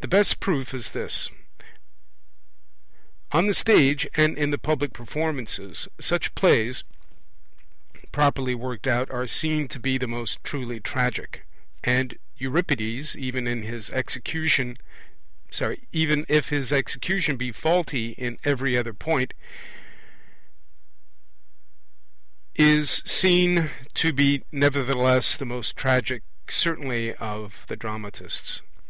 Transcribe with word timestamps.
The 0.00 0.08
best 0.08 0.40
proof 0.40 0.72
is 0.72 0.92
this: 0.92 1.28
on 3.32 3.48
the 3.48 3.52
stage, 3.52 4.08
and 4.14 4.38
in 4.38 4.50
the 4.50 4.56
public 4.56 4.94
performances, 4.94 5.88
such 6.00 6.34
plays, 6.34 6.84
properly 8.12 8.54
worked 8.54 8.86
out, 8.86 9.10
are 9.10 9.26
seen 9.26 9.68
to 9.68 9.78
be 9.78 9.98
the 9.98 10.06
most 10.06 10.42
truly 10.42 10.80
tragic; 10.80 11.44
and 11.84 12.18
Euripides, 12.38 13.14
even 13.14 13.46
if 13.46 13.68
his 13.68 13.90
elecution 13.90 14.78
be 17.36 17.52
faulty 17.52 18.08
in 18.12 18.38
every 18.44 18.78
other 18.78 18.94
point, 18.94 19.34
is 22.54 23.02
seen 23.04 23.68
to 23.92 24.14
be 24.14 24.44
nevertheless 24.50 25.36
the 25.36 25.44
most 25.44 25.76
tragic 25.76 26.22
certainly 26.48 27.14
of 27.16 27.66
the 27.68 27.76
dramatists. 27.76 28.62